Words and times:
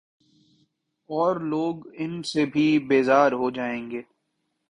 اورلوگ 1.09 1.75
ان 1.93 2.23
سے 2.23 2.45
بھی 2.45 2.79
بیزار 2.79 3.31
ہوجائیں 3.31 3.91
گے۔ 3.91 4.01